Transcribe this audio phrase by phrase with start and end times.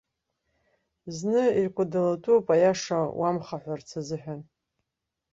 [1.17, 4.41] Зны иркәадалатәуп, аиаша уамхаҳәарц азыҳәан.